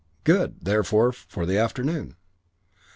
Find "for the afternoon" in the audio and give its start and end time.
1.11-2.15